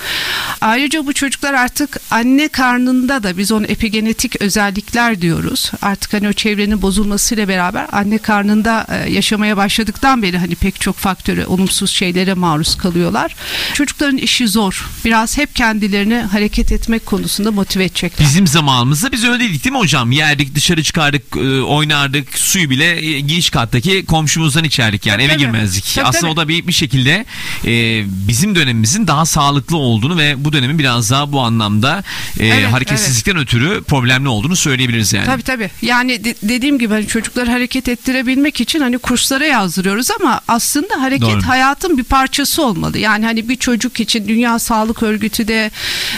Ayrıca 0.64 1.06
bu 1.06 1.12
çocuklar 1.12 1.54
artık 1.54 2.00
anne 2.10 2.48
karnında 2.48 3.22
da 3.22 3.38
biz 3.38 3.52
onu 3.52 3.66
epigenetik 3.66 4.42
özellikler 4.42 5.20
diyoruz. 5.20 5.70
Artık 5.82 6.12
hani 6.12 6.28
o 6.28 6.32
çevrenin 6.32 6.82
bozulmasıyla 6.82 7.48
beraber 7.48 7.86
anne 7.92 8.18
karnında 8.18 8.86
e, 8.88 9.12
yaşamaya 9.12 9.56
başladıktan 9.56 10.22
beri 10.22 10.38
hani 10.38 10.54
pek 10.54 10.80
çok 10.80 10.96
faktöre, 10.96 11.46
olumsuz 11.46 11.90
şeylere 11.90 12.34
maruz 12.34 12.76
kalıyorlar. 12.76 13.34
Çocukların 13.74 14.16
işi 14.16 14.48
zor. 14.48 14.90
Biraz 15.04 15.38
hep 15.38 15.56
kendilerini 15.56 16.16
hareket 16.16 16.72
etmek 16.72 17.06
konusunda 17.06 17.50
motive 17.50 17.84
edecekler. 17.84 18.26
Bizim 18.26 18.46
zamanımızda 18.46 19.12
biz 19.12 19.24
öyleydik 19.24 19.64
değil 19.64 19.72
mi 19.72 19.78
hocam? 19.78 20.12
Yerdik 20.12 20.54
dışarı 20.54 20.82
çıkardık 20.82 21.36
e, 21.36 21.62
oynardık 21.62 22.38
suyu 22.38 22.70
bile 22.70 23.06
e, 23.06 23.20
giriş 23.20 23.50
kattaki 23.50 24.04
komşumuzdan 24.06 24.64
içerdik 24.64 25.06
yani 25.06 25.22
Tabii, 25.22 25.32
eve 25.32 25.38
girmezdik. 25.38 25.92
Tabii, 25.94 26.06
Aslında 26.06 26.20
tabii. 26.20 26.32
o 26.32 26.36
da 26.36 26.48
bir, 26.48 26.66
bir 26.66 26.72
şekilde 26.72 27.24
e, 27.64 28.04
bizim 28.28 28.54
dönemimizin 28.54 29.06
daha 29.06 29.26
sağlıklı 29.26 29.76
olduğunu 29.76 30.18
ve 30.18 30.44
bu 30.44 30.53
dönemin 30.54 30.78
biraz 30.78 31.10
daha 31.10 31.32
bu 31.32 31.40
anlamda 31.40 32.02
e, 32.40 32.46
Evet, 32.46 32.72
hareketsizlikten 32.72 33.36
ötürü 33.36 33.82
problemli 33.82 34.28
olduğunu 34.28 34.56
söyleyebiliriz 34.56 35.12
yani. 35.12 35.26
Tabii 35.26 35.42
tabii. 35.42 35.70
Yani 35.82 36.24
de- 36.24 36.34
dediğim 36.42 36.78
gibi 36.78 36.94
hani 36.94 37.06
çocukları 37.06 37.50
hareket 37.50 37.88
ettirebilmek 37.88 38.60
için 38.60 38.80
hani 38.80 38.98
kurslara 38.98 39.44
yazdırıyoruz 39.46 40.10
ama 40.20 40.40
aslında 40.48 41.00
hareket 41.02 41.28
Doğru. 41.30 41.42
hayatın 41.48 41.98
bir 41.98 42.04
parçası 42.04 42.62
olmalı. 42.62 42.98
Yani 42.98 43.24
hani 43.24 43.48
bir 43.48 43.56
çocuk 43.56 44.00
için 44.00 44.28
Dünya 44.28 44.58
Sağlık 44.58 45.02
Örgütü 45.02 45.48
de 45.48 45.70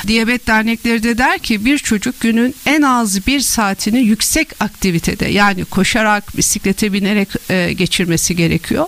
diyabet 0.06 0.46
dernekleri 0.46 1.02
de 1.02 1.18
der 1.18 1.38
ki 1.38 1.64
bir 1.64 1.78
çocuk 1.78 2.20
günün 2.20 2.54
en 2.66 2.82
az 2.82 3.26
bir 3.26 3.40
saatini 3.40 3.98
yüksek 4.00 4.48
aktivitede 4.62 5.26
yani 5.28 5.64
koşarak, 5.64 6.36
bisiklete 6.36 6.92
binerek 6.92 7.28
e, 7.50 7.72
geçirmesi 7.72 8.36
gerekiyor. 8.36 8.86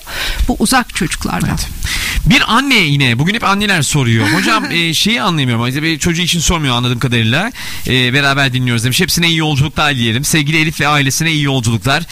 Bu 0.49 0.57
uzak 0.59 0.95
çocuklardan. 0.95 1.49
Evet. 1.51 1.67
Bir 2.27 2.43
anne 2.57 2.75
yine 2.79 3.19
bugün 3.19 3.35
hep 3.35 3.45
anneler 3.45 3.83
soruyor. 3.83 4.27
Hocam 4.33 4.65
e, 4.73 4.95
şeyi 4.95 5.23
anlayamıyorum. 5.39 5.83
Bir 5.83 5.99
çocuğu 5.99 6.23
için 6.23 6.41
sormuyor 6.41 6.75
anladığım 6.75 6.99
kadarıyla. 6.99 7.53
E, 7.87 8.13
beraber 8.13 8.53
dinliyoruz 8.53 8.85
demiş. 8.85 9.01
Hepsine 9.01 9.29
iyi 9.29 9.37
yolculuklar 9.37 9.97
diyelim. 9.97 10.25
Sevgili 10.25 10.59
Elif 10.59 10.81
ve 10.81 10.89
ailesine 10.89 11.33
iyi 11.33 11.43
yolculuklar. 11.43 12.03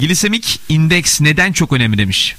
Glisemik 0.00 0.60
indeks 0.68 1.20
neden 1.20 1.52
çok 1.52 1.72
önemli 1.72 1.98
demiş. 1.98 2.36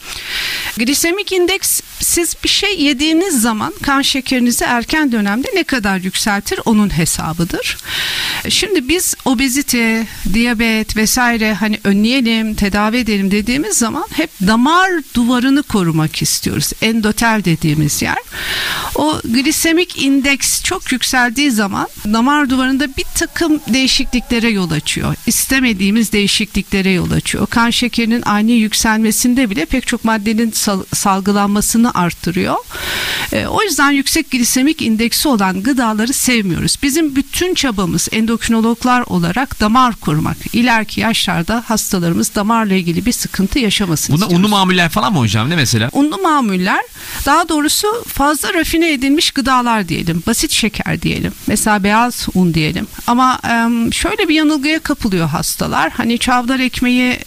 Glisemik 0.77 1.31
indeks 1.31 1.81
siz 1.99 2.35
bir 2.43 2.49
şey 2.49 2.81
yediğiniz 2.81 3.41
zaman 3.41 3.73
kan 3.81 4.01
şekerinizi 4.01 4.63
erken 4.63 5.11
dönemde 5.11 5.47
ne 5.55 5.63
kadar 5.63 5.97
yükseltir 5.97 6.59
onun 6.65 6.97
hesabıdır. 6.97 7.77
Şimdi 8.49 8.87
biz 8.87 9.15
obezite, 9.25 10.07
diyabet 10.33 10.97
vesaire 10.97 11.53
hani 11.53 11.79
önleyelim, 11.83 12.55
tedavi 12.55 12.97
edelim 12.97 13.31
dediğimiz 13.31 13.77
zaman 13.77 14.05
hep 14.13 14.29
damar 14.47 14.91
duvarını 15.15 15.63
korumak 15.63 16.21
istiyoruz. 16.21 16.71
Endotel 16.81 17.41
dediğimiz 17.45 18.01
yer. 18.01 18.17
O 18.95 19.21
glisemik 19.23 20.01
indeks 20.01 20.32
çok 20.41 20.91
yükseldiği 20.91 21.51
zaman 21.51 21.87
damar 22.05 22.49
duvarında 22.49 22.87
bir 22.97 23.05
takım 23.15 23.59
değişikliklere 23.67 24.49
yol 24.49 24.71
açıyor. 24.71 25.15
İstemediğimiz 25.27 26.11
değişikliklere 26.11 26.91
yol 26.91 27.11
açıyor. 27.11 27.47
Kan 27.47 27.69
şekerinin 27.69 28.21
ani 28.25 28.51
yükselmesinde 28.51 29.49
bile 29.49 29.65
pek 29.65 29.87
çok 29.87 30.05
maddenin 30.05 30.51
sal- 30.51 30.83
salgılanmasını 30.93 31.93
arttırıyor. 31.93 32.55
E, 33.31 33.45
o 33.47 33.61
yüzden 33.63 33.91
yüksek 33.91 34.31
glisemik 34.31 34.81
indeksi 34.81 35.27
olan 35.27 35.63
gıdaları 35.63 36.13
sevmiyoruz. 36.13 36.77
Bizim 36.83 37.15
bütün 37.15 37.53
çabamız 37.53 38.07
endokrinologlar 38.11 39.01
olarak 39.07 39.59
damar 39.59 39.95
korumak. 39.95 40.37
İleriki 40.53 40.99
yaşlarda 41.01 41.63
hastalarımız 41.67 42.35
damarla 42.35 42.73
ilgili 42.73 43.05
bir 43.05 43.11
sıkıntı 43.11 43.59
yaşamasın 43.59 44.13
Bunda 44.15 44.25
istiyoruz. 44.25 44.45
unlu 44.45 44.49
mamuller 44.55 44.89
falan 44.89 45.13
mı 45.13 45.19
hocam 45.19 45.49
ne 45.49 45.55
mesela? 45.55 45.89
Unlu 45.93 46.17
mamuller 46.17 46.83
daha 47.25 47.49
doğrusu 47.49 47.87
fazla 48.07 48.53
rafine 48.53 48.91
edilmiş 48.93 49.31
gıdalar 49.31 49.87
diyelim. 49.89 50.12
Basit 50.27 50.51
şeker 50.51 51.01
diyelim. 51.01 51.33
Mesela 51.47 51.83
beyaz 51.83 52.27
un 52.33 52.53
diyelim. 52.53 52.87
Ama 53.07 53.39
şöyle 53.91 54.29
bir 54.29 54.35
yanılgıya 54.35 54.79
kapılıyor 54.79 55.27
hastalar. 55.27 55.91
Hani 55.91 56.19
çavdar 56.19 56.59
ekmeği 56.59 57.19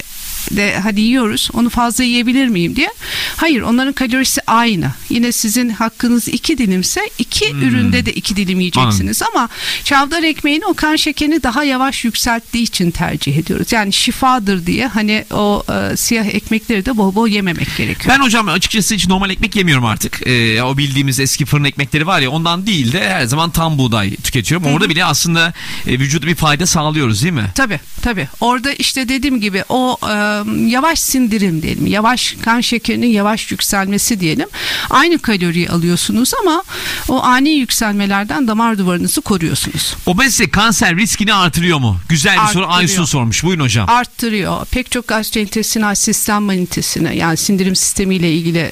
de 0.50 0.78
hadi 0.82 1.00
yiyoruz 1.00 1.50
onu 1.52 1.70
fazla 1.70 2.04
yiyebilir 2.04 2.48
miyim 2.48 2.76
diye. 2.76 2.90
Hayır 3.36 3.60
onların 3.60 3.92
kalorisi 3.92 4.40
aynı. 4.46 4.90
Yine 5.10 5.32
sizin 5.32 5.68
hakkınız 5.68 6.28
iki 6.28 6.58
dilimse 6.58 7.00
iki 7.18 7.52
üründe 7.52 8.06
de 8.06 8.12
iki 8.12 8.36
dilim 8.36 8.60
yiyeceksiniz 8.60 9.22
ama 9.22 9.48
çavdar 9.84 10.22
ekmeğin 10.22 10.62
o 10.68 10.74
kan 10.74 10.96
şekerini 10.96 11.42
daha 11.42 11.64
yavaş 11.64 12.04
yükselttiği 12.04 12.62
için 12.64 12.90
tercih 12.90 13.36
ediyoruz. 13.36 13.72
Yani 13.72 13.92
şifadır 13.92 14.66
diye 14.66 14.86
hani 14.86 15.24
o 15.30 15.62
e, 15.92 15.96
siyah 15.96 16.26
ekmekleri 16.26 16.86
de 16.86 16.96
bol 16.96 17.14
bol 17.14 17.28
yememek 17.28 17.76
gerekiyor. 17.76 18.14
Ben 18.18 18.24
hocam 18.24 18.48
açıkçası 18.48 18.94
hiç 18.94 19.08
normal 19.08 19.30
ekmek 19.30 19.56
yemiyorum 19.56 19.84
artık. 19.84 20.26
Ee, 20.26 20.62
o 20.62 20.78
bildiğimiz 20.78 21.20
eski 21.20 21.44
fırın 21.46 21.64
ekmekleri 21.64 22.06
var 22.06 22.20
ya 22.20 22.30
ondan 22.30 22.66
değil 22.66 22.92
de 22.92 23.10
her 23.10 23.24
zaman 23.24 23.50
tam 23.50 23.78
buğday 23.78 24.16
tüketiyorum. 24.16 24.66
Orada 24.66 24.88
bile 24.88 25.04
aslında 25.04 25.52
e, 25.86 25.92
vücuda 25.98 26.26
bir 26.26 26.34
fayda 26.34 26.66
sağlıyoruz 26.66 27.22
değil 27.22 27.34
mi? 27.34 27.50
Tabii 27.54 27.80
tabii. 28.02 28.28
Orada 28.40 28.72
işte 28.72 29.08
dediğim 29.08 29.40
gibi 29.40 29.64
o 29.68 29.96
e, 30.02 30.35
yavaş 30.66 30.98
sindirim 30.98 31.62
diyelim. 31.62 31.86
Yavaş 31.86 32.36
kan 32.42 32.60
şekerinin 32.60 33.06
yavaş 33.06 33.50
yükselmesi 33.50 34.20
diyelim. 34.20 34.48
Aynı 34.90 35.18
kaloriyi 35.18 35.70
alıyorsunuz 35.70 36.32
ama 36.42 36.62
o 37.08 37.22
ani 37.22 37.50
yükselmelerden 37.50 38.48
damar 38.48 38.78
duvarınızı 38.78 39.20
koruyorsunuz. 39.20 39.94
Obezite 40.06 40.50
kanser 40.50 40.96
riskini 40.96 41.34
artırıyor 41.34 41.78
mu? 41.78 42.00
Güzel 42.08 42.36
bir 42.46 42.52
soru. 42.52 42.66
Aysun 42.68 43.04
sormuş. 43.04 43.44
Buyurun 43.44 43.64
hocam. 43.64 43.88
Arttırıyor. 43.88 44.66
Pek 44.66 44.90
çok 44.90 45.08
gastrointestinal 45.08 45.94
sistem 45.94 46.42
manitesine 46.42 47.16
yani 47.16 47.36
sindirim 47.36 47.76
sistemiyle 47.76 48.32
ilgili 48.32 48.70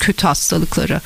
kötü 0.00 0.26
hastalıkları 0.26 1.00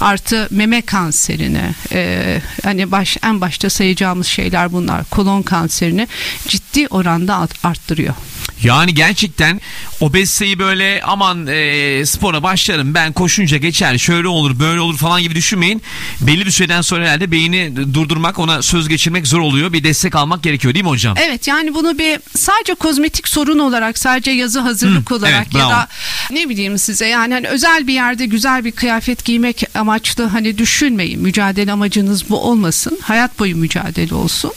artı 0.00 0.48
meme 0.50 0.82
kanserine 0.82 1.74
e, 1.92 2.40
hani 2.64 2.90
baş 2.92 3.16
en 3.22 3.40
başta 3.40 3.70
sayacağımız 3.70 4.26
şeyler 4.26 4.72
bunlar 4.72 5.04
kolon 5.04 5.42
kanserini 5.42 6.08
ciddi 6.48 6.86
oranda 6.88 7.36
art- 7.36 7.64
arttırıyor. 7.64 8.14
Yani 8.62 8.94
gerçekten 8.94 9.60
obeziteyi 10.00 10.58
böyle 10.58 11.00
aman 11.04 11.46
e, 11.46 12.06
spora 12.06 12.42
başlarım 12.42 12.94
ben 12.94 13.12
koşunca 13.12 13.56
geçer 13.56 13.98
şöyle 13.98 14.28
olur 14.28 14.58
böyle 14.60 14.80
olur 14.80 14.96
falan 14.98 15.22
gibi 15.22 15.34
düşünmeyin. 15.34 15.82
Belli 16.20 16.46
bir 16.46 16.50
süreden 16.50 16.80
sonra 16.80 17.04
herhalde 17.04 17.30
beyni 17.32 17.94
durdurmak 17.94 18.38
ona 18.38 18.62
söz 18.62 18.88
geçirmek 18.88 19.26
zor 19.26 19.40
oluyor. 19.40 19.72
Bir 19.72 19.84
destek 19.84 20.14
almak 20.16 20.42
gerekiyor 20.42 20.74
değil 20.74 20.84
mi 20.84 20.88
hocam? 20.90 21.16
Evet 21.20 21.48
yani 21.48 21.74
bunu 21.74 21.98
bir 21.98 22.20
sadece 22.36 22.74
kozmetik 22.74 23.28
sorun 23.28 23.58
olarak 23.58 23.98
sadece 23.98 24.30
yazı 24.30 24.60
hazırlık 24.60 25.10
Hı, 25.10 25.14
olarak 25.14 25.34
evet, 25.36 25.54
ya 25.54 25.60
bravo. 25.60 25.70
da 25.70 25.88
ne 26.30 26.48
bileyim 26.48 26.78
size 26.78 27.06
yani 27.06 27.34
hani 27.34 27.48
özel 27.48 27.86
bir 27.86 27.92
yerde 27.94 28.26
güzel 28.30 28.64
bir 28.64 28.72
kıyafet 28.72 29.24
giymek 29.24 29.64
amaçlı 29.74 30.24
hani 30.24 30.58
düşünmeyin. 30.58 31.20
Mücadele 31.20 31.72
amacınız 31.72 32.30
bu 32.30 32.40
olmasın. 32.40 32.98
Hayat 33.02 33.38
boyu 33.38 33.56
mücadele 33.56 34.14
olsun. 34.14 34.52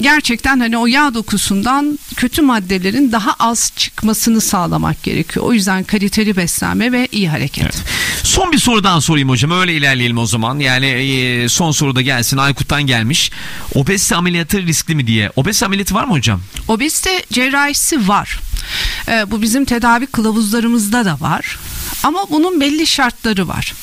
Gerçekten 0.00 0.60
hani 0.60 0.78
o 0.78 0.86
yağ 0.86 1.14
dokusundan 1.14 1.98
kötü 2.16 2.42
maddelerin 2.42 3.12
daha 3.12 3.34
az 3.38 3.72
çıkmasını 3.76 4.40
sağlamak 4.40 5.02
gerekiyor. 5.02 5.46
O 5.46 5.52
yüzden 5.52 5.84
kaliteli 5.84 6.36
beslenme 6.36 6.92
ve 6.92 7.08
iyi 7.12 7.28
hareket. 7.28 7.64
Evet. 7.64 7.82
Son 8.22 8.52
bir 8.52 8.58
sorudan 8.58 9.00
sorayım 9.00 9.28
hocam. 9.28 9.50
Öyle 9.50 9.74
ilerleyelim 9.74 10.18
o 10.18 10.26
zaman. 10.26 10.58
Yani 10.58 10.86
e, 10.86 11.48
son 11.48 11.70
soruda 11.70 12.02
gelsin. 12.02 12.36
Aykut'tan 12.36 12.82
gelmiş. 12.82 13.30
Obezite 13.74 14.16
ameliyatı 14.16 14.62
riskli 14.62 14.94
mi 14.94 15.06
diye. 15.06 15.30
Obezite 15.36 15.66
ameliyatı 15.66 15.94
var 15.94 16.04
mı 16.04 16.12
hocam? 16.12 16.40
Obezite 16.68 17.24
cerrahisi 17.32 18.08
var. 18.08 18.40
Ee, 19.08 19.30
bu 19.30 19.42
bizim 19.42 19.64
tedavi 19.64 20.06
kılavuzlarımızda 20.06 21.04
da 21.04 21.20
var. 21.20 21.58
Ama 22.06 22.26
bunun 22.30 22.60
belli 22.60 22.86
şartları 22.86 23.48
var. 23.48 23.74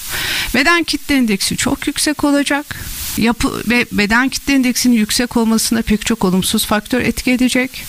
Beden 0.56 0.84
kitle 0.84 1.18
indeksi 1.18 1.58
çok 1.58 1.88
yüksek 1.88 2.24
olacak. 2.24 2.76
Yapı 3.18 3.64
ve 3.70 3.86
beden 3.92 4.30
kitle 4.30 4.54
indeksinin 4.54 4.96
yüksek 4.96 5.38
olmasına 5.38 5.82
pek 5.82 6.06
çok 6.06 6.26
olumsuz 6.26 6.66
faktör 6.66 7.02
etki 7.02 7.32
edecek 7.32 7.84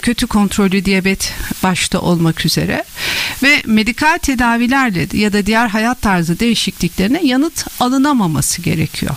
kötü 0.00 0.26
kontrollü 0.26 0.84
diyabet 0.84 1.34
başta 1.62 2.00
olmak 2.00 2.46
üzere 2.46 2.84
ve 3.42 3.62
medikal 3.66 4.18
tedavilerle 4.18 5.06
ya 5.12 5.32
da 5.32 5.46
diğer 5.46 5.68
hayat 5.68 6.02
tarzı 6.02 6.40
değişikliklerine 6.40 7.20
yanıt 7.22 7.66
alınamaması 7.80 8.62
gerekiyor. 8.62 9.16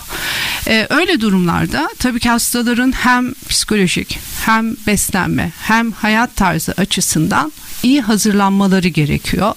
Ee, 0.68 0.86
öyle 0.90 1.20
durumlarda 1.20 1.88
tabii 1.98 2.20
ki 2.20 2.28
hastaların 2.28 2.92
hem 2.92 3.34
psikolojik 3.48 4.18
hem 4.44 4.76
beslenme 4.86 5.52
hem 5.62 5.92
hayat 5.92 6.36
tarzı 6.36 6.72
açısından 6.72 7.52
iyi 7.84 8.00
hazırlanmaları 8.00 8.88
gerekiyor. 8.88 9.52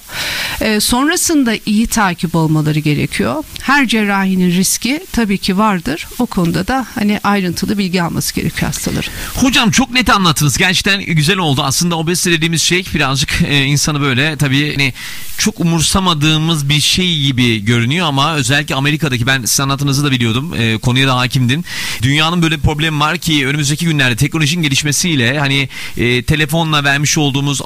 E, 0.60 0.80
sonrasında 0.80 1.54
iyi 1.66 1.86
takip 1.86 2.34
olmaları 2.34 2.78
gerekiyor. 2.78 3.44
Her 3.60 3.88
cerrahinin 3.88 4.50
riski 4.50 5.00
tabii 5.12 5.38
ki 5.38 5.58
vardır. 5.58 6.06
O 6.18 6.26
konuda 6.26 6.66
da 6.66 6.86
hani 6.94 7.20
ayrıntılı 7.24 7.78
bilgi 7.78 8.02
alması 8.02 8.34
gerekiyor 8.34 8.66
hastaların. 8.66 9.12
Hocam 9.34 9.70
çok 9.70 9.90
net 9.90 10.10
anlattınız. 10.10 10.58
Gerçekten 10.58 11.04
güzel 11.04 11.38
oldu. 11.38 11.62
Aslında 11.62 11.96
obezite 11.98 12.32
dediğimiz 12.32 12.62
şey 12.62 12.84
birazcık 12.94 13.42
e, 13.48 13.64
insanı 13.64 14.00
böyle 14.00 14.36
tabii 14.36 14.70
hani 14.76 14.92
çok 15.38 15.60
umursamadığımız 15.60 16.68
bir 16.68 16.80
şey 16.80 17.22
gibi 17.22 17.64
görünüyor 17.64 18.06
ama 18.06 18.34
özellikle 18.34 18.74
Amerika'daki 18.74 19.26
ben 19.26 19.44
sizin 19.44 19.62
anlattığınızı 19.62 20.04
da 20.04 20.10
biliyordum. 20.10 20.54
E, 20.54 20.78
konuya 20.78 21.08
da 21.08 21.16
hakimdin. 21.16 21.64
Dünyanın 22.02 22.42
böyle 22.42 22.56
bir 22.56 22.62
problemi 22.62 23.00
var 23.00 23.18
ki 23.18 23.46
önümüzdeki 23.46 23.84
günlerde 23.84 24.16
teknolojinin 24.16 24.62
gelişmesiyle 24.62 25.38
hani 25.38 25.68
e, 25.96 26.22
telefonla 26.22 26.84
vermiş 26.84 27.18
olduğumuz 27.18 27.62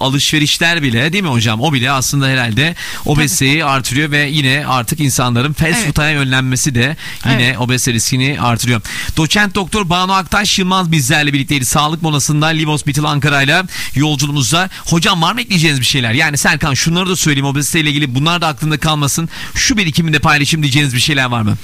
alışverişler 0.53 0.83
bile 0.83 1.13
değil 1.13 1.25
mi 1.25 1.31
hocam? 1.31 1.61
O 1.61 1.73
bile 1.73 1.91
aslında 1.91 2.27
herhalde 2.29 2.75
obeziteyi 3.07 3.65
artırıyor 3.65 4.11
ve 4.11 4.19
yine 4.29 4.65
artık 4.67 5.01
insanların 5.01 5.53
fast 5.53 5.73
Evet. 5.73 5.87
food'a 5.87 6.11
yönlenmesi 6.11 6.75
de 6.75 6.97
yine 7.31 7.45
Evet. 7.45 7.59
obezite 7.59 7.93
riskini 7.93 8.41
artırıyor. 8.41 8.81
Doçent 9.17 9.55
Doktor 9.55 9.89
Banu 9.91 10.13
Aktaş 10.13 10.59
Yılmaz 10.59 10.93
bizlerle 10.93 11.33
birlikteydi. 11.33 11.65
Sağlık 11.65 12.03
molasında 12.03 12.47
Live 12.47 12.71
Hospital 12.71 13.05
Ankara'yla 13.05 13.65
yolculuğumuzda. 13.95 14.71
Hocam 14.87 15.23
var 15.23 15.33
mı 15.33 15.41
ekleyeceğiniz 15.41 15.81
bir 15.81 15.87
şeyler? 15.87 16.13
Yani 16.13 16.39
Serkan 16.39 16.75
şunları 16.75 17.09
da 17.09 17.17
söyleyeyim 17.17 17.47
obezite 17.47 17.81
ile 17.81 17.91
ilgili 17.91 18.15
bunlar 18.15 18.41
da 18.41 18.47
aklında 18.47 18.79
kalmasın. 18.79 19.29
Şu 19.55 19.77
birikiminde 19.77 20.19
paylaşayım 20.19 20.63
diyeceğiniz 20.63 20.95
bir 20.95 21.01
şeyler 21.01 21.25
var 21.25 21.43
mı? 21.43 21.57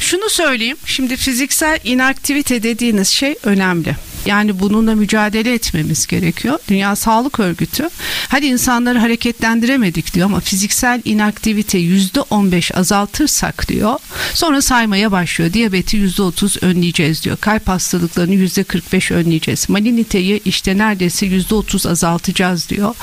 Şunu 0.00 0.30
söyleyeyim. 0.30 0.76
Şimdi 0.86 1.16
fiziksel 1.16 1.78
inaktivite 1.84 2.62
dediğiniz 2.62 3.08
şey 3.08 3.34
önemli. 3.44 3.96
Yani 4.26 4.60
bununla 4.60 4.94
mücadele 4.94 5.54
etmemiz 5.54 6.06
gerekiyor. 6.06 6.58
Dünya 6.68 6.96
Sağlık 6.96 7.40
Örgütü 7.40 7.90
hadi 8.28 8.46
insanları 8.46 8.98
hareketlendiremedik 8.98 10.14
diyor 10.14 10.26
ama 10.26 10.40
fiziksel 10.40 11.02
inaktivite 11.04 11.78
yüzde 11.78 12.20
15 12.20 12.74
azaltırsak 12.74 13.68
diyor. 13.68 13.98
Sonra 14.34 14.62
saymaya 14.62 15.12
başlıyor. 15.12 15.52
Diyabeti 15.52 15.96
yüzde 15.96 16.22
30 16.22 16.62
önleyeceğiz 16.62 17.24
diyor. 17.24 17.36
Kalp 17.36 17.68
hastalıklarını 17.68 18.34
yüzde 18.34 18.64
45 18.64 19.10
önleyeceğiz. 19.10 19.68
Maliniteyi 19.68 20.40
işte 20.44 20.78
neredeyse 20.78 21.26
yüzde 21.26 21.54
30 21.54 21.86
azaltacağız 21.86 22.68
diyor. 22.68 22.94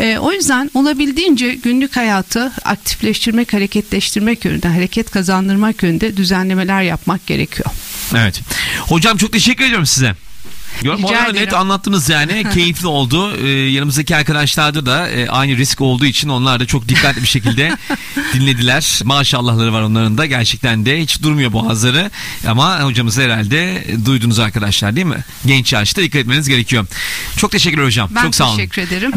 Ee, 0.00 0.18
o 0.18 0.32
yüzden 0.32 0.70
olabildiğince 0.74 1.54
günlük 1.54 1.96
hayatı 1.96 2.52
aktifleştirmek, 2.64 3.52
hareketleştirmek 3.52 4.44
yönünde, 4.44 4.68
hareket 4.68 5.10
kazandırmak 5.10 5.82
yönünde 5.82 6.16
düzenlemeler 6.16 6.82
yapmak 6.82 7.26
gerekiyor. 7.26 7.70
Evet. 8.16 8.40
Hocam 8.80 9.16
çok 9.16 9.32
teşekkür 9.32 9.64
ediyorum 9.64 9.86
size. 9.86 10.14
Orada 11.04 11.26
ederim. 11.30 11.34
net 11.46 11.54
anlattınız 11.54 12.08
yani 12.08 12.44
keyifli 12.54 12.86
oldu. 12.86 13.36
Ee, 13.36 13.48
yanımızdaki 13.48 14.16
arkadaşlarda 14.16 14.86
da 14.86 15.08
e, 15.08 15.28
aynı 15.28 15.56
risk 15.56 15.80
olduğu 15.80 16.06
için 16.06 16.28
onlar 16.28 16.60
da 16.60 16.66
çok 16.66 16.88
dikkatli 16.88 17.22
bir 17.22 17.26
şekilde 17.28 17.76
dinlediler. 18.34 19.00
Maşallahları 19.04 19.72
var 19.72 19.82
onların 19.82 20.18
da 20.18 20.26
gerçekten 20.26 20.86
de 20.86 21.00
hiç 21.00 21.22
durmuyor 21.22 21.52
boğazları. 21.52 22.10
Ama 22.48 22.80
hocamız 22.80 23.18
herhalde 23.18 23.84
duydunuz 24.04 24.38
arkadaşlar 24.38 24.96
değil 24.96 25.06
mi? 25.06 25.24
Genç 25.46 25.72
yaşta 25.72 26.02
dikkat 26.02 26.20
etmeniz 26.20 26.48
gerekiyor. 26.48 26.86
Çok 27.36 27.50
teşekkürler 27.52 27.84
hocam. 27.84 28.10
Ben 28.14 28.22
çok 28.22 28.34
sağ 28.34 28.48
olun. 28.48 28.56
teşekkür 28.56 28.82
ederim. 28.82 29.12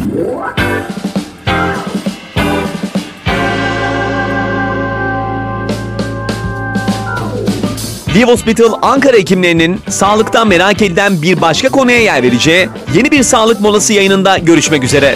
Live 8.16 8.32
Hospital 8.32 8.74
Ankara 8.82 9.18
hekimlerinin 9.18 9.80
sağlıktan 9.90 10.48
merak 10.48 10.82
edilen 10.82 11.22
bir 11.22 11.42
başka 11.42 11.70
konuya 11.70 12.02
yer 12.02 12.24
vereceği 12.24 12.70
yeni 12.96 13.12
bir 13.12 13.24
sağlık 13.24 13.60
molası 13.60 13.94
yayınında 13.94 14.38
görüşmek 14.38 14.84
üzere. 14.84 15.16